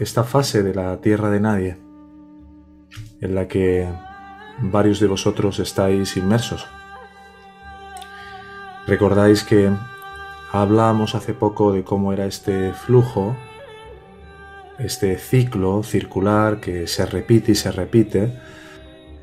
Esta 0.00 0.24
fase 0.24 0.62
de 0.62 0.74
la 0.74 0.96
tierra 1.02 1.30
de 1.30 1.40
nadie, 1.40 1.76
en 3.20 3.34
la 3.34 3.46
que 3.46 3.86
varios 4.58 4.98
de 4.98 5.06
vosotros 5.06 5.58
estáis 5.58 6.16
inmersos. 6.16 6.66
Recordáis 8.86 9.44
que 9.44 9.70
hablábamos 10.52 11.14
hace 11.14 11.34
poco 11.34 11.72
de 11.72 11.84
cómo 11.84 12.14
era 12.14 12.24
este 12.24 12.72
flujo, 12.72 13.36
este 14.78 15.18
ciclo 15.18 15.82
circular 15.82 16.60
que 16.60 16.86
se 16.86 17.04
repite 17.04 17.52
y 17.52 17.54
se 17.54 17.70
repite, 17.70 18.40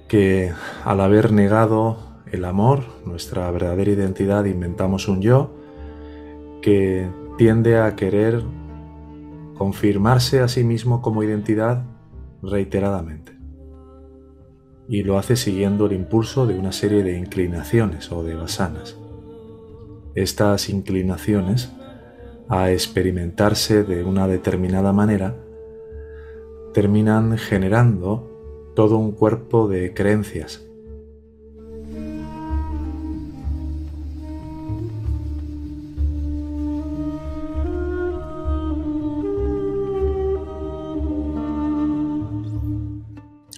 que 0.08 0.54
al 0.86 1.02
haber 1.02 1.32
negado 1.32 1.98
el 2.32 2.46
amor, 2.46 2.84
nuestra 3.04 3.50
verdadera 3.50 3.92
identidad, 3.92 4.46
inventamos 4.46 5.08
un 5.08 5.22
yo 5.22 5.52
que 6.62 7.10
tiende 7.38 7.80
a 7.80 7.96
querer 7.96 8.44
confirmarse 9.58 10.42
a 10.42 10.48
sí 10.48 10.64
mismo 10.64 11.02
como 11.02 11.24
identidad 11.24 11.84
reiteradamente. 12.42 13.38
Y 14.88 15.04
lo 15.04 15.18
hace 15.18 15.36
siguiendo 15.36 15.88
el 15.88 15.94
impulso 15.94 16.46
de 16.46 16.58
una 16.58 16.72
serie 16.72 17.04
de 17.04 17.18
inclinaciones 17.18 18.12
o 18.12 18.24
de 18.24 18.36
basanas. 18.36 18.98
Estas 20.16 20.70
inclinaciones 20.70 21.72
a 22.50 22.72
experimentarse 22.72 23.84
de 23.84 24.04
una 24.04 24.28
determinada 24.28 24.94
manera 24.94 25.36
terminan 26.74 27.38
generando 27.38 28.72
todo 28.76 28.98
un 28.98 29.12
cuerpo 29.12 29.68
de 29.68 29.94
creencias 29.94 30.67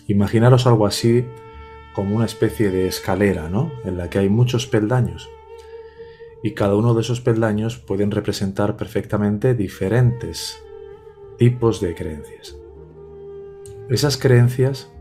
Imaginaros 0.10 0.66
algo 0.66 0.88
así 0.88 1.24
como 1.94 2.16
una 2.16 2.26
especie 2.26 2.72
de 2.72 2.88
escalera, 2.88 3.48
¿no? 3.48 3.72
En 3.86 3.96
la 3.96 4.10
que 4.10 4.18
hay 4.18 4.28
muchos 4.28 4.66
peldaños. 4.66 5.30
Y 6.42 6.56
cada 6.56 6.76
uno 6.76 6.96
de 6.96 7.02
esos 7.02 7.22
peldaños 7.22 7.78
pueden 7.78 8.10
representar 8.10 8.76
perfectamente 8.76 9.54
diferentes 9.54 10.64
tipos 11.38 11.80
de 11.80 11.94
creencias. 11.94 12.58
Esas 13.88 14.18
creencias, 14.18 14.92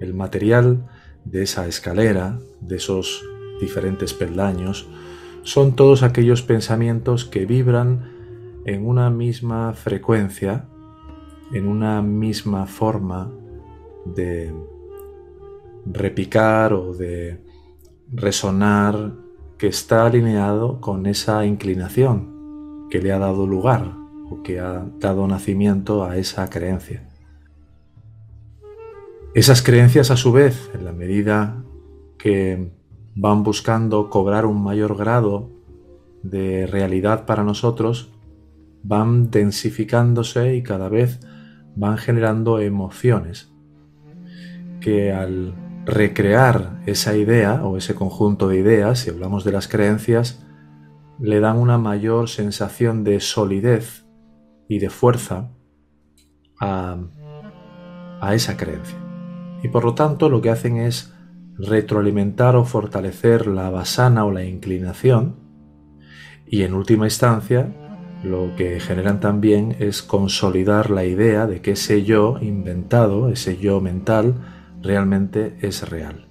el 0.00 0.14
material 0.14 0.88
de 1.26 1.42
esa 1.42 1.66
escalera, 1.66 2.38
de 2.62 2.76
esos 2.76 3.22
diferentes 3.60 4.14
peldaños, 4.14 4.88
son 5.42 5.76
todos 5.76 6.02
aquellos 6.02 6.40
pensamientos 6.40 7.26
que 7.26 7.44
vibran 7.44 8.10
en 8.64 8.86
una 8.86 9.10
misma 9.10 9.74
frecuencia, 9.74 10.68
en 11.52 11.68
una 11.68 12.00
misma 12.00 12.64
forma 12.64 13.30
de 14.04 14.54
repicar 15.86 16.72
o 16.72 16.94
de 16.94 17.42
resonar 18.12 19.12
que 19.58 19.66
está 19.66 20.06
alineado 20.06 20.80
con 20.80 21.06
esa 21.06 21.44
inclinación 21.46 22.86
que 22.90 23.00
le 23.00 23.12
ha 23.12 23.18
dado 23.18 23.46
lugar 23.46 23.96
o 24.30 24.42
que 24.42 24.60
ha 24.60 24.86
dado 24.98 25.26
nacimiento 25.26 26.04
a 26.04 26.16
esa 26.16 26.48
creencia. 26.50 27.08
Esas 29.34 29.62
creencias 29.62 30.10
a 30.10 30.16
su 30.16 30.32
vez, 30.32 30.70
en 30.74 30.84
la 30.84 30.92
medida 30.92 31.64
que 32.18 32.70
van 33.16 33.42
buscando 33.42 34.08
cobrar 34.10 34.46
un 34.46 34.62
mayor 34.62 34.96
grado 34.96 35.50
de 36.22 36.66
realidad 36.66 37.26
para 37.26 37.42
nosotros, 37.42 38.12
van 38.82 39.30
densificándose 39.30 40.54
y 40.54 40.62
cada 40.62 40.88
vez 40.88 41.20
van 41.74 41.98
generando 41.98 42.60
emociones 42.60 43.53
que 44.84 45.14
al 45.14 45.54
recrear 45.86 46.82
esa 46.84 47.16
idea 47.16 47.64
o 47.64 47.78
ese 47.78 47.94
conjunto 47.94 48.48
de 48.48 48.58
ideas, 48.58 48.98
si 48.98 49.08
hablamos 49.08 49.42
de 49.42 49.52
las 49.52 49.66
creencias, 49.66 50.44
le 51.18 51.40
dan 51.40 51.56
una 51.56 51.78
mayor 51.78 52.28
sensación 52.28 53.02
de 53.02 53.20
solidez 53.20 54.04
y 54.68 54.80
de 54.80 54.90
fuerza 54.90 55.48
a, 56.60 56.98
esa 58.32 58.58
creencia. 58.58 58.98
Y 59.62 59.68
por 59.68 59.84
lo 59.84 59.94
tanto 59.94 60.28
lo 60.28 60.42
que 60.42 60.50
hacen 60.50 60.76
es 60.76 61.14
retroalimentar 61.56 62.54
o 62.54 62.66
fortalecer 62.66 63.46
la 63.46 63.70
basana 63.70 64.26
o 64.26 64.32
la 64.32 64.44
inclinación 64.44 65.36
y 66.46 66.62
en 66.62 66.74
última 66.74 67.06
instancia 67.06 67.72
lo 68.22 68.54
que 68.56 68.80
generan 68.80 69.20
también 69.20 69.76
es 69.78 70.02
consolidar 70.02 70.90
la 70.90 71.04
idea 71.04 71.46
de 71.46 71.62
que 71.62 71.72
ese 71.72 72.02
yo 72.02 72.36
inventado, 72.40 73.30
ese 73.30 73.56
yo 73.58 73.80
mental, 73.80 74.34
realmente 74.84 75.56
es 75.60 75.88
real. 75.88 76.28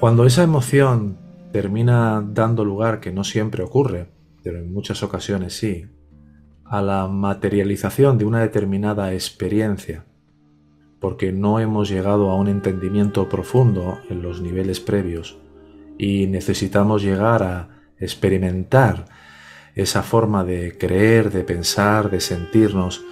Cuando 0.00 0.26
esa 0.26 0.42
emoción 0.42 1.18
termina 1.52 2.22
dando 2.26 2.64
lugar, 2.64 3.00
que 3.00 3.12
no 3.12 3.24
siempre 3.24 3.62
ocurre, 3.62 4.08
pero 4.42 4.58
en 4.58 4.72
muchas 4.72 5.02
ocasiones 5.02 5.56
sí, 5.56 5.86
a 6.64 6.82
la 6.82 7.06
materialización 7.06 8.18
de 8.18 8.24
una 8.24 8.40
determinada 8.40 9.14
experiencia, 9.14 10.04
porque 11.00 11.32
no 11.32 11.60
hemos 11.60 11.88
llegado 11.88 12.30
a 12.30 12.36
un 12.36 12.48
entendimiento 12.48 13.28
profundo 13.28 13.98
en 14.10 14.22
los 14.22 14.40
niveles 14.40 14.80
previos 14.80 15.38
y 15.96 16.26
necesitamos 16.26 17.02
llegar 17.02 17.42
a 17.42 17.68
experimentar 17.98 19.04
esa 19.74 20.02
forma 20.02 20.44
de 20.44 20.76
creer, 20.76 21.30
de 21.30 21.44
pensar, 21.44 22.10
de 22.10 22.20
sentirnos 22.20 23.04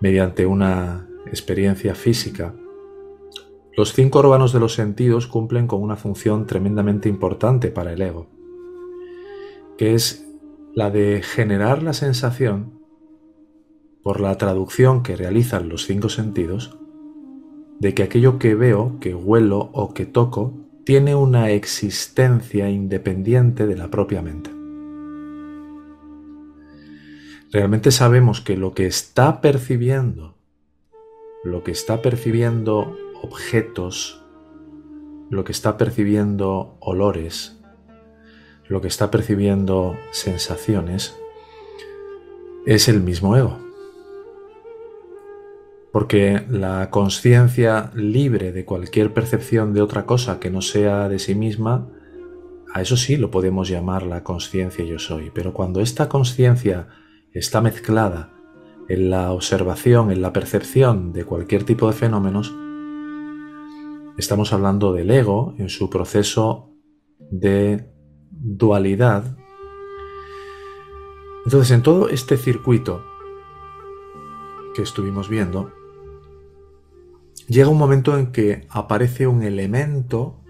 mediante 0.00 0.46
una 0.46 1.08
experiencia 1.26 1.94
física, 1.94 2.54
los 3.76 3.92
cinco 3.92 4.18
órganos 4.18 4.52
de 4.52 4.58
los 4.58 4.74
sentidos 4.74 5.28
cumplen 5.28 5.68
con 5.68 5.80
una 5.82 5.94
función 5.94 6.46
tremendamente 6.46 7.08
importante 7.08 7.70
para 7.70 7.92
el 7.92 8.02
ego, 8.02 8.26
que 9.76 9.94
es 9.94 10.26
la 10.74 10.90
de 10.90 11.22
generar 11.22 11.82
la 11.82 11.92
sensación, 11.92 12.80
por 14.02 14.20
la 14.20 14.36
traducción 14.36 15.02
que 15.02 15.16
realizan 15.16 15.68
los 15.68 15.86
cinco 15.86 16.08
sentidos, 16.08 16.76
de 17.78 17.94
que 17.94 18.02
aquello 18.02 18.38
que 18.38 18.54
veo, 18.54 18.98
que 19.00 19.14
huelo 19.14 19.70
o 19.72 19.94
que 19.94 20.06
toco 20.06 20.54
tiene 20.84 21.14
una 21.14 21.50
existencia 21.50 22.70
independiente 22.70 23.66
de 23.66 23.76
la 23.76 23.90
propia 23.90 24.22
mente. 24.22 24.50
Realmente 27.52 27.90
sabemos 27.90 28.40
que 28.40 28.56
lo 28.56 28.72
que 28.72 28.86
está 28.86 29.40
percibiendo 29.40 30.37
lo 31.48 31.64
que 31.64 31.70
está 31.70 32.02
percibiendo 32.02 32.96
objetos, 33.22 34.22
lo 35.30 35.44
que 35.44 35.52
está 35.52 35.76
percibiendo 35.76 36.76
olores, 36.80 37.58
lo 38.68 38.80
que 38.80 38.88
está 38.88 39.10
percibiendo 39.10 39.96
sensaciones, 40.10 41.18
es 42.66 42.88
el 42.88 43.00
mismo 43.00 43.36
ego. 43.36 43.58
Porque 45.90 46.44
la 46.50 46.90
conciencia 46.90 47.90
libre 47.94 48.52
de 48.52 48.64
cualquier 48.64 49.14
percepción 49.14 49.72
de 49.72 49.80
otra 49.80 50.04
cosa 50.04 50.38
que 50.38 50.50
no 50.50 50.60
sea 50.60 51.08
de 51.08 51.18
sí 51.18 51.34
misma, 51.34 51.88
a 52.74 52.82
eso 52.82 52.96
sí 52.98 53.16
lo 53.16 53.30
podemos 53.30 53.68
llamar 53.68 54.02
la 54.02 54.22
conciencia 54.22 54.84
yo 54.84 54.98
soy. 54.98 55.30
Pero 55.34 55.54
cuando 55.54 55.80
esta 55.80 56.10
conciencia 56.10 56.88
está 57.32 57.62
mezclada 57.62 58.37
en 58.88 59.10
la 59.10 59.32
observación, 59.32 60.10
en 60.10 60.22
la 60.22 60.32
percepción 60.32 61.12
de 61.12 61.24
cualquier 61.24 61.64
tipo 61.64 61.86
de 61.86 61.92
fenómenos, 61.92 62.54
estamos 64.16 64.52
hablando 64.52 64.92
del 64.92 65.10
ego 65.10 65.54
en 65.58 65.68
su 65.68 65.90
proceso 65.90 66.70
de 67.18 67.92
dualidad. 68.30 69.36
Entonces, 71.44 71.70
en 71.70 71.82
todo 71.82 72.08
este 72.08 72.36
circuito 72.36 73.04
que 74.74 74.82
estuvimos 74.82 75.28
viendo, 75.28 75.72
llega 77.46 77.68
un 77.68 77.78
momento 77.78 78.16
en 78.16 78.32
que 78.32 78.66
aparece 78.70 79.26
un 79.26 79.42
elemento, 79.42 80.40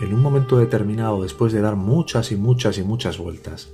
en 0.00 0.12
un 0.14 0.20
momento 0.20 0.58
determinado, 0.58 1.22
después 1.22 1.52
de 1.52 1.60
dar 1.60 1.76
muchas 1.76 2.32
y 2.32 2.36
muchas 2.36 2.78
y 2.78 2.82
muchas 2.82 3.18
vueltas, 3.18 3.72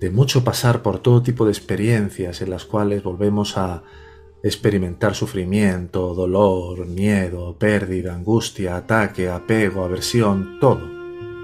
de 0.00 0.10
mucho 0.10 0.44
pasar 0.44 0.82
por 0.82 0.98
todo 0.98 1.22
tipo 1.22 1.44
de 1.44 1.52
experiencias 1.52 2.42
en 2.42 2.50
las 2.50 2.64
cuales 2.64 3.02
volvemos 3.02 3.56
a 3.56 3.82
experimentar 4.42 5.14
sufrimiento, 5.14 6.14
dolor, 6.14 6.86
miedo, 6.86 7.58
pérdida, 7.58 8.14
angustia, 8.14 8.76
ataque, 8.76 9.28
apego, 9.28 9.84
aversión, 9.84 10.58
todo. 10.60 10.80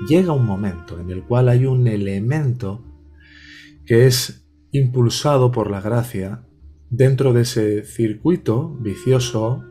Llega 0.06 0.32
un 0.32 0.46
momento 0.46 1.00
en 1.00 1.10
el 1.10 1.22
cual 1.22 1.48
hay 1.48 1.66
un 1.66 1.86
elemento 1.86 2.84
que 3.86 4.06
es 4.06 4.46
impulsado 4.70 5.50
por 5.50 5.70
la 5.70 5.80
gracia 5.80 6.44
dentro 6.90 7.32
de 7.32 7.42
ese 7.42 7.84
circuito 7.84 8.76
vicioso, 8.80 9.64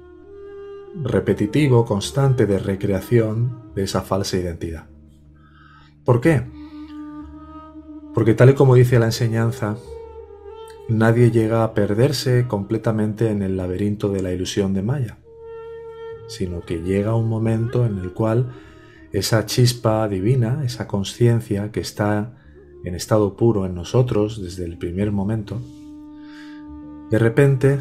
repetitivo, 1.04 1.86
constante 1.86 2.46
de 2.46 2.60
recreación 2.60 3.72
de 3.76 3.84
esa 3.84 4.02
falsa 4.02 4.38
identidad. 4.38 4.90
¿Por 6.04 6.20
qué? 6.20 6.61
Porque 8.14 8.34
tal 8.34 8.50
y 8.50 8.54
como 8.54 8.76
dice 8.76 9.00
la 9.00 9.06
enseñanza, 9.06 9.78
nadie 10.90 11.32
llega 11.32 11.64
a 11.64 11.74
perderse 11.74 12.48
completamente 12.48 13.30
en 13.30 13.42
el 13.42 13.56
laberinto 13.56 14.10
de 14.10 14.22
la 14.22 14.34
ilusión 14.34 14.74
de 14.74 14.82
Maya, 14.82 15.18
sino 16.28 16.62
que 16.62 16.82
llega 16.82 17.16
un 17.16 17.30
momento 17.30 17.86
en 17.86 17.98
el 18.00 18.14
cual 18.14 18.52
esa 19.14 19.46
chispa 19.46 20.08
divina, 20.08 20.64
esa 20.66 20.88
conciencia 20.88 21.72
que 21.72 21.80
está 21.80 22.38
en 22.84 22.96
estado 22.96 23.38
puro 23.38 23.66
en 23.66 23.76
nosotros 23.76 24.42
desde 24.42 24.66
el 24.66 24.78
primer 24.78 25.12
momento, 25.12 25.62
de 27.10 27.20
repente, 27.20 27.80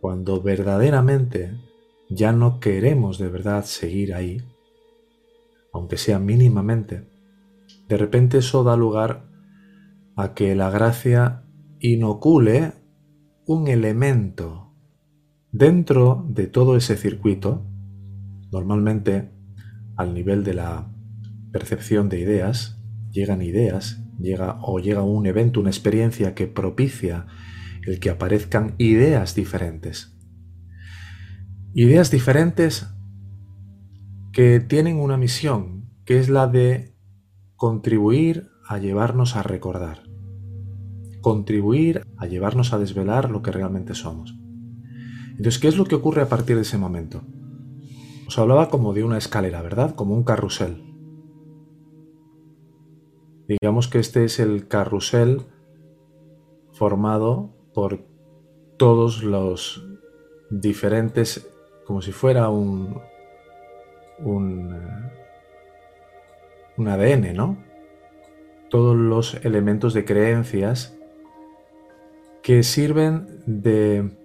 cuando 0.00 0.40
verdaderamente 0.40 1.52
ya 2.08 2.32
no 2.32 2.60
queremos 2.60 3.18
de 3.18 3.28
verdad 3.28 3.64
seguir 3.64 4.14
ahí, 4.14 4.42
aunque 5.72 5.96
sea 5.96 6.18
mínimamente, 6.18 7.04
de 7.88 7.96
repente 7.96 8.38
eso 8.38 8.62
da 8.62 8.76
lugar 8.76 9.27
a 10.18 10.34
que 10.34 10.56
la 10.56 10.68
gracia 10.68 11.44
inocule 11.78 12.72
un 13.46 13.68
elemento 13.68 14.74
dentro 15.52 16.26
de 16.28 16.48
todo 16.48 16.76
ese 16.76 16.96
circuito, 16.96 17.64
normalmente 18.50 19.30
al 19.94 20.14
nivel 20.14 20.42
de 20.42 20.54
la 20.54 20.92
percepción 21.52 22.08
de 22.08 22.18
ideas, 22.18 22.82
llegan 23.12 23.42
ideas, 23.42 24.02
llega 24.18 24.58
o 24.60 24.80
llega 24.80 25.04
un 25.04 25.24
evento, 25.26 25.60
una 25.60 25.70
experiencia 25.70 26.34
que 26.34 26.48
propicia 26.48 27.26
el 27.86 28.00
que 28.00 28.10
aparezcan 28.10 28.74
ideas 28.76 29.36
diferentes. 29.36 30.18
Ideas 31.74 32.10
diferentes 32.10 32.88
que 34.32 34.58
tienen 34.58 34.96
una 34.96 35.16
misión, 35.16 35.92
que 36.04 36.18
es 36.18 36.28
la 36.28 36.48
de 36.48 36.96
contribuir 37.54 38.48
a 38.68 38.78
llevarnos 38.78 39.36
a 39.36 39.44
recordar 39.44 40.07
contribuir 41.20 42.02
a 42.16 42.26
llevarnos 42.26 42.72
a 42.72 42.78
desvelar 42.78 43.30
lo 43.30 43.42
que 43.42 43.52
realmente 43.52 43.94
somos. 43.94 44.34
Entonces, 45.30 45.58
¿qué 45.60 45.68
es 45.68 45.76
lo 45.76 45.84
que 45.84 45.94
ocurre 45.94 46.22
a 46.22 46.28
partir 46.28 46.56
de 46.56 46.62
ese 46.62 46.78
momento? 46.78 47.22
Os 48.26 48.38
hablaba 48.38 48.68
como 48.68 48.92
de 48.92 49.04
una 49.04 49.18
escalera, 49.18 49.62
¿verdad? 49.62 49.94
Como 49.94 50.14
un 50.14 50.24
carrusel. 50.24 50.84
Digamos 53.46 53.88
que 53.88 53.98
este 53.98 54.24
es 54.24 54.40
el 54.40 54.68
carrusel 54.68 55.46
formado 56.72 57.54
por 57.72 58.04
todos 58.76 59.22
los 59.22 59.86
diferentes, 60.50 61.48
como 61.86 62.02
si 62.02 62.12
fuera 62.12 62.50
un, 62.50 63.00
un, 64.18 64.76
un 66.76 66.88
ADN, 66.88 67.34
¿no? 67.34 67.56
Todos 68.68 68.96
los 68.96 69.42
elementos 69.44 69.94
de 69.94 70.04
creencias 70.04 70.97
que 72.48 72.62
sirven 72.62 73.42
de 73.44 74.16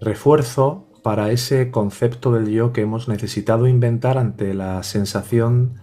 refuerzo 0.00 0.88
para 1.04 1.30
ese 1.30 1.70
concepto 1.70 2.32
del 2.32 2.50
yo 2.50 2.72
que 2.72 2.80
hemos 2.80 3.06
necesitado 3.06 3.68
inventar 3.68 4.18
ante 4.18 4.52
la 4.52 4.82
sensación 4.82 5.74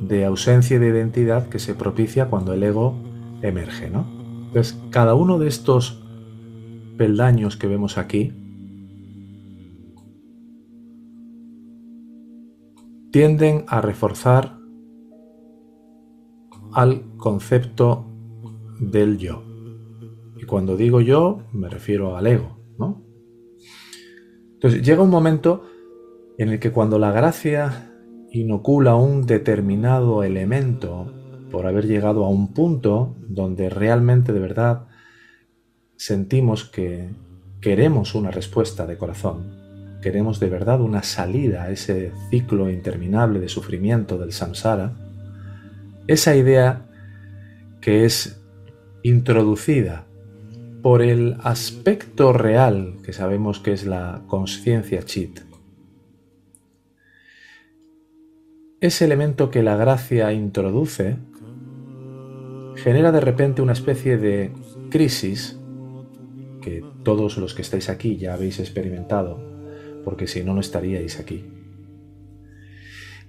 de 0.00 0.24
ausencia 0.24 0.80
de 0.80 0.88
identidad 0.88 1.48
que 1.48 1.60
se 1.60 1.76
propicia 1.76 2.26
cuando 2.26 2.54
el 2.54 2.64
ego 2.64 2.96
emerge, 3.40 3.88
¿no? 3.88 4.04
Cada 4.90 5.14
uno 5.14 5.38
de 5.38 5.46
estos 5.46 6.02
peldaños 6.98 7.56
que 7.56 7.68
vemos 7.68 7.96
aquí 7.96 8.32
tienden 13.12 13.64
a 13.68 13.80
reforzar 13.80 14.58
al 16.72 17.04
concepto 17.16 18.06
del 18.80 19.18
yo. 19.18 19.49
Y 20.40 20.46
cuando 20.46 20.76
digo 20.76 21.02
yo, 21.02 21.42
me 21.52 21.68
refiero 21.68 22.16
al 22.16 22.26
ego, 22.26 22.56
¿no? 22.78 23.04
Entonces 24.54 24.82
llega 24.82 25.02
un 25.02 25.10
momento 25.10 25.64
en 26.38 26.48
el 26.48 26.58
que 26.58 26.72
cuando 26.72 26.98
la 26.98 27.12
gracia 27.12 27.92
inocula 28.30 28.94
un 28.94 29.26
determinado 29.26 30.22
elemento 30.22 31.12
por 31.50 31.66
haber 31.66 31.86
llegado 31.86 32.24
a 32.24 32.30
un 32.30 32.54
punto 32.54 33.16
donde 33.28 33.68
realmente 33.68 34.32
de 34.32 34.40
verdad 34.40 34.86
sentimos 35.96 36.64
que 36.64 37.10
queremos 37.60 38.14
una 38.14 38.30
respuesta 38.30 38.86
de 38.86 38.96
corazón, 38.96 39.98
queremos 40.00 40.40
de 40.40 40.48
verdad 40.48 40.80
una 40.80 41.02
salida 41.02 41.64
a 41.64 41.70
ese 41.70 42.12
ciclo 42.30 42.70
interminable 42.70 43.40
de 43.40 43.48
sufrimiento 43.50 44.16
del 44.16 44.32
samsara, 44.32 44.96
esa 46.06 46.34
idea 46.34 46.86
que 47.82 48.06
es 48.06 48.40
introducida 49.02 50.06
por 50.82 51.02
el 51.02 51.36
aspecto 51.42 52.32
real 52.32 52.96
que 53.04 53.12
sabemos 53.12 53.60
que 53.60 53.72
es 53.72 53.86
la 53.86 54.22
conciencia 54.26 55.02
chit. 55.02 55.40
Ese 58.80 59.04
elemento 59.04 59.50
que 59.50 59.62
la 59.62 59.76
gracia 59.76 60.32
introduce 60.32 61.16
genera 62.76 63.12
de 63.12 63.20
repente 63.20 63.60
una 63.60 63.74
especie 63.74 64.16
de 64.16 64.52
crisis 64.90 65.58
que 66.62 66.82
todos 67.02 67.36
los 67.36 67.52
que 67.52 67.62
estáis 67.62 67.90
aquí 67.90 68.16
ya 68.16 68.32
habéis 68.32 68.58
experimentado, 68.58 69.38
porque 70.02 70.26
si 70.26 70.42
no, 70.42 70.54
no 70.54 70.60
estaríais 70.60 71.20
aquí. 71.20 71.44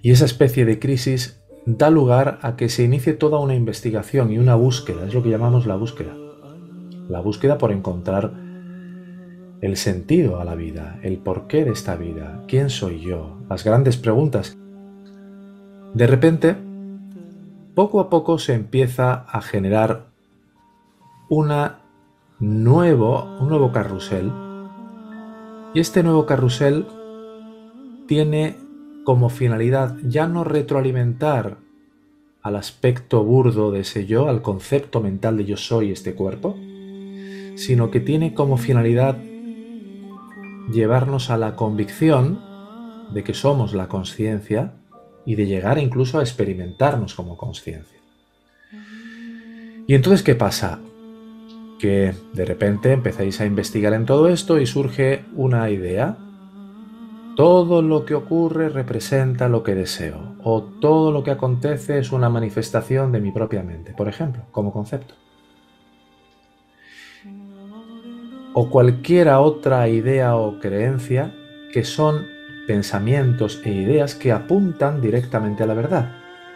Y 0.00 0.10
esa 0.10 0.24
especie 0.24 0.64
de 0.64 0.78
crisis 0.78 1.42
da 1.66 1.90
lugar 1.90 2.38
a 2.42 2.56
que 2.56 2.68
se 2.68 2.82
inicie 2.82 3.12
toda 3.12 3.38
una 3.38 3.54
investigación 3.54 4.32
y 4.32 4.38
una 4.38 4.54
búsqueda, 4.54 5.06
es 5.06 5.14
lo 5.14 5.22
que 5.22 5.30
llamamos 5.30 5.66
la 5.66 5.76
búsqueda 5.76 6.21
la 7.12 7.20
búsqueda 7.20 7.58
por 7.58 7.72
encontrar 7.72 8.32
el 9.60 9.76
sentido 9.76 10.40
a 10.40 10.44
la 10.44 10.54
vida, 10.54 10.98
el 11.02 11.18
porqué 11.18 11.62
de 11.64 11.70
esta 11.70 11.94
vida, 11.94 12.42
quién 12.48 12.70
soy 12.70 13.00
yo, 13.00 13.36
las 13.50 13.64
grandes 13.64 13.98
preguntas. 13.98 14.56
De 15.92 16.06
repente, 16.06 16.56
poco 17.74 18.00
a 18.00 18.08
poco 18.08 18.38
se 18.38 18.54
empieza 18.54 19.12
a 19.12 19.42
generar 19.42 20.06
una 21.28 21.80
nuevo, 22.40 23.36
un 23.40 23.50
nuevo 23.50 23.72
carrusel 23.72 24.32
y 25.74 25.80
este 25.80 26.02
nuevo 26.02 26.24
carrusel 26.24 26.86
tiene 28.08 28.56
como 29.04 29.28
finalidad 29.28 29.96
ya 30.02 30.26
no 30.26 30.44
retroalimentar 30.44 31.58
al 32.40 32.56
aspecto 32.56 33.22
burdo 33.22 33.70
de 33.70 33.80
ese 33.80 34.06
yo, 34.06 34.30
al 34.30 34.40
concepto 34.40 35.02
mental 35.02 35.36
de 35.36 35.44
yo 35.44 35.56
soy 35.58 35.92
este 35.92 36.14
cuerpo, 36.14 36.56
sino 37.66 37.90
que 37.90 38.00
tiene 38.00 38.34
como 38.34 38.56
finalidad 38.56 39.16
llevarnos 40.72 41.30
a 41.30 41.36
la 41.36 41.54
convicción 41.54 42.40
de 43.12 43.22
que 43.22 43.34
somos 43.34 43.72
la 43.72 43.88
conciencia 43.88 44.72
y 45.24 45.36
de 45.36 45.46
llegar 45.46 45.78
incluso 45.78 46.18
a 46.18 46.22
experimentarnos 46.22 47.14
como 47.14 47.36
conciencia. 47.36 48.00
Y 49.86 49.94
entonces, 49.94 50.24
¿qué 50.24 50.34
pasa? 50.34 50.80
Que 51.78 52.14
de 52.32 52.44
repente 52.44 52.92
empezáis 52.92 53.40
a 53.40 53.46
investigar 53.46 53.92
en 53.92 54.06
todo 54.06 54.28
esto 54.28 54.58
y 54.58 54.66
surge 54.66 55.24
una 55.36 55.70
idea. 55.70 56.16
Todo 57.36 57.80
lo 57.80 58.04
que 58.04 58.14
ocurre 58.14 58.70
representa 58.70 59.48
lo 59.48 59.62
que 59.62 59.74
deseo, 59.74 60.36
o 60.42 60.62
todo 60.62 61.12
lo 61.12 61.22
que 61.22 61.30
acontece 61.30 61.98
es 61.98 62.12
una 62.12 62.28
manifestación 62.28 63.12
de 63.12 63.20
mi 63.20 63.30
propia 63.30 63.62
mente, 63.62 63.94
por 63.94 64.08
ejemplo, 64.08 64.42
como 64.50 64.72
concepto. 64.72 65.14
O 68.54 68.68
cualquiera 68.70 69.40
otra 69.40 69.88
idea 69.88 70.36
o 70.36 70.58
creencia 70.58 71.34
que 71.72 71.84
son 71.84 72.26
pensamientos 72.66 73.60
e 73.64 73.70
ideas 73.70 74.14
que 74.14 74.32
apuntan 74.32 75.00
directamente 75.00 75.62
a 75.62 75.66
la 75.66 75.74
verdad. 75.74 76.12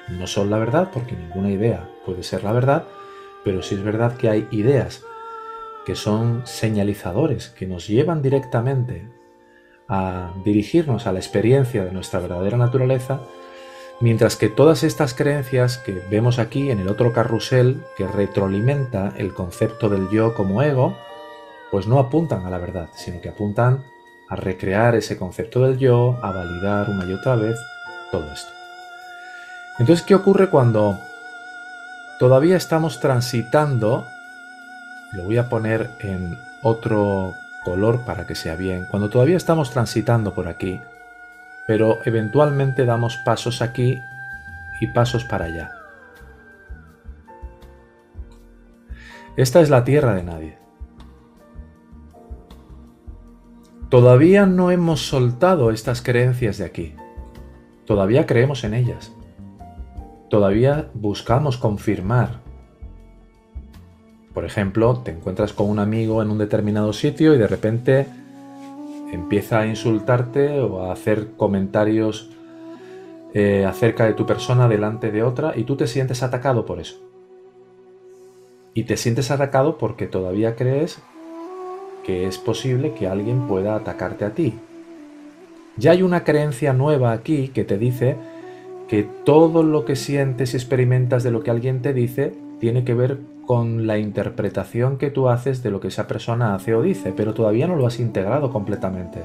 No 0.08 0.26
son 0.26 0.50
la 0.50 0.58
verdad 0.58 0.90
porque 0.92 1.16
ninguna 1.16 1.50
idea 1.50 1.88
puede 2.04 2.22
ser 2.22 2.44
la 2.44 2.52
verdad, 2.52 2.84
pero 3.44 3.62
sí 3.62 3.74
es 3.74 3.82
verdad 3.82 4.16
que 4.16 4.28
hay 4.28 4.46
ideas 4.50 5.02
que 5.84 5.94
son 5.94 6.42
señalizadores, 6.44 7.48
que 7.48 7.66
nos 7.66 7.86
llevan 7.86 8.22
directamente 8.22 9.08
a 9.88 10.32
dirigirnos 10.44 11.06
a 11.06 11.12
la 11.12 11.18
experiencia 11.18 11.84
de 11.84 11.92
nuestra 11.92 12.20
verdadera 12.20 12.56
naturaleza, 12.56 13.20
mientras 14.00 14.36
que 14.36 14.48
todas 14.48 14.82
estas 14.82 15.14
creencias 15.14 15.78
que 15.78 16.02
vemos 16.10 16.38
aquí 16.38 16.70
en 16.70 16.80
el 16.80 16.88
otro 16.88 17.12
carrusel 17.12 17.82
que 17.96 18.06
retroalimenta 18.06 19.14
el 19.16 19.32
concepto 19.32 19.88
del 19.88 20.08
yo 20.10 20.34
como 20.34 20.62
ego, 20.62 20.96
pues 21.76 21.87
no 21.87 21.99
apuntan 21.99 22.47
a 22.47 22.49
la 22.49 22.56
verdad, 22.56 22.88
sino 22.95 23.21
que 23.21 23.28
apuntan 23.28 23.85
a 24.30 24.35
recrear 24.35 24.95
ese 24.95 25.18
concepto 25.18 25.61
del 25.61 25.76
yo, 25.76 26.18
a 26.23 26.33
validar 26.33 26.88
una 26.88 27.04
y 27.04 27.12
otra 27.12 27.37
vez 27.37 27.59
todo 28.11 28.33
esto. 28.33 28.50
Entonces, 29.78 30.02
¿qué 30.06 30.14
ocurre 30.14 30.49
cuando 30.49 30.99
todavía 32.18 32.56
estamos 32.56 32.99
transitando? 32.99 34.06
Lo 35.12 35.25
voy 35.25 35.37
a 35.37 35.50
poner 35.50 35.90
en 36.00 36.38
otro 36.62 37.35
color 37.62 38.06
para 38.06 38.26
que 38.26 38.37
sea 38.37 38.56
bien. 38.56 38.87
Cuando 38.90 39.11
todavía 39.11 39.37
estamos 39.37 39.71
transitando 39.71 40.35
por 40.35 40.49
aquí, 40.49 40.80
pero 41.66 41.99
eventualmente 42.06 42.87
damos 42.87 43.18
pasos 43.18 43.61
aquí 43.61 44.00
y 44.80 44.87
pasos 44.87 45.25
para 45.25 45.45
allá. 45.45 45.73
Esta 49.37 49.61
es 49.61 49.68
la 49.68 49.85
tierra 49.85 50.14
de 50.14 50.23
nadie. 50.23 50.65
Todavía 53.88 54.47
no 54.47 54.73
hemos 54.73 55.07
soltado 55.07 55.71
estas 55.71 56.02
creencias 56.02 56.59
de 56.59 56.64
aquí. 56.64 56.95
Todavía 57.85 58.26
creemos 58.26 58.64
en 58.64 58.75
ellas. 58.75 59.12
Todavía 60.28 60.90
buscamos 60.93 61.57
confirmar. 61.57 62.40
Por 64.35 64.45
ejemplo, 64.45 64.99
te 65.05 65.12
encuentras 65.12 65.52
con 65.52 65.71
un 65.71 65.78
amigo 65.78 66.21
en 66.21 66.31
un 66.31 66.38
determinado 66.38 66.93
sitio 66.93 67.33
y 67.33 67.38
de 67.38 67.47
repente 67.47 68.07
empieza 69.12 69.61
a 69.61 69.66
insultarte 69.69 70.61
o 70.61 70.83
a 70.83 70.93
hacer 70.93 71.37
comentarios 71.37 72.31
eh, 73.35 73.64
acerca 73.64 74.05
de 74.07 74.14
tu 74.14 74.26
persona 74.26 74.69
delante 74.69 75.12
de 75.12 75.23
otra 75.23 75.52
y 75.57 75.62
tú 75.62 75.76
te 75.76 75.87
sientes 75.87 76.25
atacado 76.25 76.66
por 76.66 76.81
eso. 76.81 76.97
Y 78.75 78.83
te 78.83 78.97
sientes 78.97 79.31
atacado 79.31 79.78
porque 79.78 80.09
todavía 80.09 80.57
crees 80.57 81.00
que 82.06 82.28
es 82.28 82.38
posible 82.38 82.92
que 82.92 83.08
alguien 83.08 83.48
pueda 83.48 83.75
atacarte 83.75 84.25
a 84.25 84.30
ti. 84.30 84.54
Ya 85.76 85.90
hay 85.90 86.02
una 86.02 86.22
creencia 86.22 86.72
nueva 86.72 87.10
aquí 87.10 87.48
que 87.48 87.64
te 87.64 87.78
dice 87.78 88.16
que 88.88 89.04
todo 89.25 89.64
lo 89.64 89.84
que 89.84 89.96
sientes 89.96 90.54
y 90.54 90.56
experimentas 90.56 91.25
de 91.25 91.32
lo 91.32 91.42
que 91.42 91.50
alguien 91.50 91.82
te 91.82 91.92
dice 91.92 92.32
tiene 92.60 92.84
que 92.84 92.94
ver 92.94 93.18
con 93.44 93.88
la 93.88 93.98
interpretación 93.98 94.98
que 94.98 95.10
tú 95.10 95.28
haces 95.28 95.64
de 95.64 95.70
lo 95.72 95.80
que 95.80 95.88
esa 95.88 96.06
persona 96.06 96.54
hace 96.54 96.76
o 96.76 96.82
dice, 96.82 97.12
pero 97.14 97.34
todavía 97.34 97.66
no 97.66 97.75
lo 97.75 97.88
has 97.88 97.98
integrado 97.98 98.52
completamente. 98.52 99.25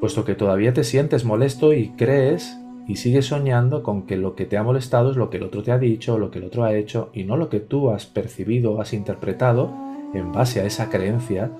Puesto 0.00 0.24
que 0.24 0.34
todavía 0.34 0.72
te 0.72 0.84
sientes 0.84 1.26
molesto 1.26 1.74
y 1.74 1.90
crees 1.90 2.58
y 2.88 2.96
sigues 2.96 3.26
soñando 3.26 3.82
con 3.82 4.06
que 4.06 4.16
lo 4.16 4.34
que 4.34 4.46
te 4.46 4.56
ha 4.56 4.62
molestado 4.62 5.10
es 5.10 5.16
lo 5.18 5.28
que 5.28 5.36
el 5.36 5.44
otro 5.44 5.62
te 5.62 5.70
ha 5.70 5.78
dicho, 5.78 6.18
lo 6.18 6.30
que 6.30 6.38
el 6.38 6.46
otro 6.46 6.64
ha 6.64 6.74
hecho 6.74 7.10
y 7.12 7.24
no 7.24 7.36
lo 7.36 7.50
que 7.50 7.60
tú 7.60 7.90
has 7.90 8.06
percibido, 8.06 8.80
has 8.80 8.94
interpretado 8.94 9.91
en 10.14 10.32
base 10.32 10.60
a 10.60 10.64
esa 10.64 10.88
creencia 10.90 11.50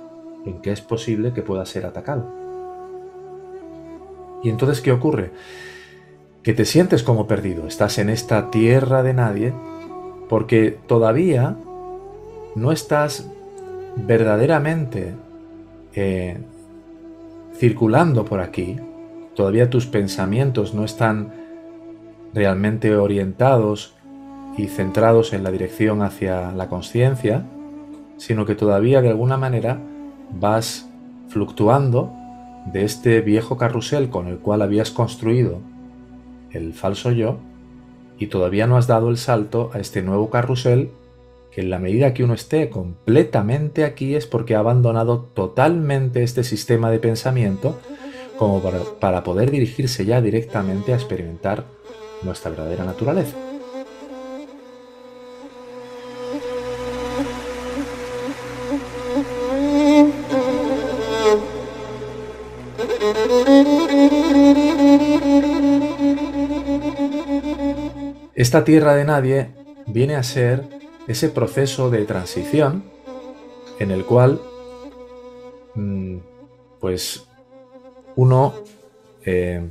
en 0.45 0.61
que 0.61 0.73
es 0.73 0.81
posible 0.81 1.33
que 1.33 1.43
pueda 1.43 1.65
ser 1.67 1.87
atacado. 1.87 2.27
Y 4.43 4.51
entonces, 4.51 4.81
¿qué 4.81 4.93
ocurre? 4.93 5.31
Que 6.43 6.53
te 6.53 6.65
sientes 6.65 7.03
como 7.03 7.27
perdido, 7.27 7.67
estás 7.67 7.99
en 7.99 8.11
esta 8.11 8.51
tierra 8.51 9.03
de 9.03 9.15
nadie 9.15 9.55
porque 10.29 10.79
todavía 10.87 11.57
no 12.57 12.73
estás 12.73 13.31
verdaderamente 13.97 15.15
eh, 15.95 16.39
circulando 17.55 18.25
por 18.25 18.41
aquí, 18.41 18.79
todavía 19.35 19.71
tus 19.71 19.87
pensamientos 19.87 20.75
no 20.75 20.85
están 20.85 21.33
realmente 22.35 22.97
orientados 22.97 23.95
y 24.57 24.67
centrados 24.67 25.33
en 25.33 25.45
la 25.45 25.51
dirección 25.51 26.03
hacia 26.03 26.53
la 26.53 26.69
conciencia, 26.69 27.45
sino 28.17 28.47
que 28.47 28.55
todavía 28.55 29.03
de 29.03 29.11
alguna 29.11 29.37
manera 29.37 29.81
vas 30.31 30.89
fluctuando 31.29 32.13
de 32.73 32.85
este 32.85 33.21
viejo 33.21 33.57
carrusel 33.57 34.09
con 34.09 34.29
el 34.29 34.39
cual 34.39 34.63
habías 34.63 34.91
construido 34.91 35.59
el 36.53 36.75
falso 36.75 37.11
yo 37.11 37.39
y 38.19 38.29
todavía 38.29 38.67
no 38.67 38.77
has 38.77 38.87
dado 38.87 39.11
el 39.11 39.17
salto 39.17 39.71
a 39.73 39.79
este 39.79 40.03
nuevo 40.03 40.31
carrusel 40.31 40.91
que 41.51 41.61
en 41.61 41.71
la 41.71 41.79
medida 41.79 42.15
que 42.15 42.25
uno 42.25 42.35
esté 42.35 42.71
completamente 42.71 43.85
aquí 43.85 44.15
es 44.15 44.27
porque 44.27 44.55
ha 44.55 44.61
abandonado 44.61 45.21
totalmente 45.35 46.23
este 46.23 46.45
sistema 46.45 46.91
de 46.91 46.99
pensamiento 46.99 47.79
como 48.39 48.63
para, 48.63 48.79
para 49.01 49.23
poder 49.23 49.51
dirigirse 49.51 50.05
ya 50.05 50.21
directamente 50.23 50.93
a 50.93 50.97
experimentar 50.97 51.65
nuestra 52.23 52.51
verdadera 52.51 52.85
naturaleza. 52.85 53.37
Esta 68.43 68.65
tierra 68.65 68.97
de 68.97 69.05
nadie 69.05 69.51
viene 69.87 70.17
a 70.17 70.25
ser 70.25 70.65
ese 71.07 71.29
proceso 71.29 71.91
de 71.91 72.05
transición 72.07 72.83
en 73.79 73.93
el 73.93 74.05
cual 74.05 74.41
mm, 75.77 76.17
pues 76.81 77.29
uno 78.17 78.53
eh, 79.25 79.65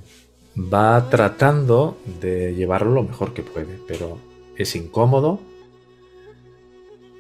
va 0.74 1.10
tratando 1.10 1.98
de 2.22 2.56
llevarlo 2.56 2.92
lo 2.92 3.04
mejor 3.04 3.34
que 3.34 3.44
puede, 3.44 3.78
pero 3.90 4.18
es 4.56 4.74
incómodo, 4.78 5.42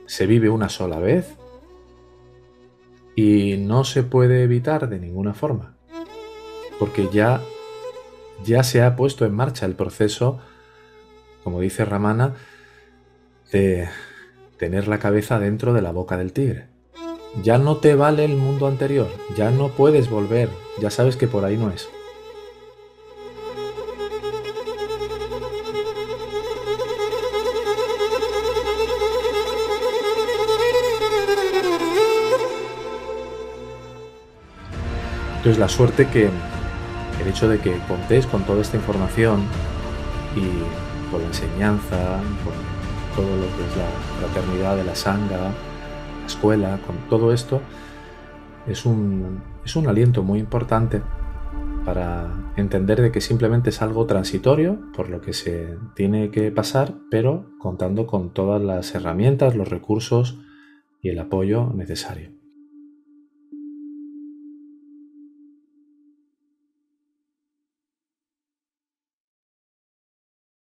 se 0.05 0.27
vive 0.27 0.49
una 0.49 0.69
sola 0.69 0.99
vez 0.99 1.33
y 3.13 3.57
no 3.57 3.83
se 3.83 4.03
puede 4.03 4.43
evitar 4.43 4.87
de 4.87 4.99
ninguna 4.99 5.33
forma, 5.33 5.75
porque 6.79 7.09
ya, 7.11 7.41
ya 8.45 8.63
se 8.63 8.81
ha 8.81 8.95
puesto 8.95 9.25
en 9.25 9.35
marcha 9.35 9.65
el 9.65 9.75
proceso 9.75 10.39
como 11.43 11.59
dice 11.59 11.85
Ramana, 11.85 12.35
de 13.51 13.89
tener 14.57 14.87
la 14.87 14.99
cabeza 14.99 15.39
dentro 15.39 15.73
de 15.73 15.81
la 15.81 15.91
boca 15.91 16.17
del 16.17 16.33
tigre. 16.33 16.67
Ya 17.43 17.57
no 17.57 17.77
te 17.77 17.95
vale 17.95 18.25
el 18.25 18.35
mundo 18.35 18.67
anterior, 18.67 19.07
ya 19.35 19.51
no 19.51 19.69
puedes 19.69 20.09
volver, 20.09 20.49
ya 20.79 20.89
sabes 20.89 21.15
que 21.15 21.27
por 21.27 21.45
ahí 21.45 21.57
no 21.57 21.71
es. 21.71 21.89
Entonces 35.37 35.57
la 35.57 35.69
suerte 35.69 36.07
que 36.07 36.29
el 37.19 37.27
hecho 37.27 37.49
de 37.49 37.57
que 37.57 37.75
contéis 37.87 38.27
con 38.27 38.43
toda 38.43 38.61
esta 38.61 38.77
información 38.77 39.43
y 40.35 40.90
por 41.11 41.19
la 41.19 41.27
enseñanza, 41.27 42.21
por 42.43 42.53
todo 43.15 43.35
lo 43.35 43.43
que 43.43 43.65
es 43.67 43.77
la 43.77 44.27
fraternidad 44.27 44.77
de 44.77 44.83
la 44.85 44.95
sanga, 44.95 45.51
la 46.21 46.25
escuela, 46.25 46.79
con 46.87 46.95
todo 47.09 47.33
esto, 47.33 47.61
es 48.67 48.85
un, 48.85 49.43
es 49.65 49.75
un 49.75 49.87
aliento 49.87 50.23
muy 50.23 50.39
importante 50.39 51.01
para 51.85 52.53
entender 52.57 53.01
de 53.01 53.11
que 53.11 53.21
simplemente 53.21 53.71
es 53.71 53.81
algo 53.81 54.05
transitorio 54.05 54.79
por 54.95 55.09
lo 55.09 55.19
que 55.19 55.33
se 55.33 55.77
tiene 55.95 56.29
que 56.29 56.51
pasar, 56.51 56.93
pero 57.09 57.51
contando 57.59 58.05
con 58.05 58.33
todas 58.33 58.61
las 58.61 58.93
herramientas, 58.93 59.55
los 59.55 59.69
recursos 59.69 60.39
y 61.01 61.09
el 61.09 61.19
apoyo 61.19 61.71
necesario. 61.73 62.40